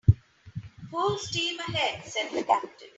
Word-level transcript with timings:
"Full 0.89 1.19
steam 1.19 1.59
ahead," 1.59 2.03
said 2.07 2.31
the 2.31 2.43
captain. 2.43 2.87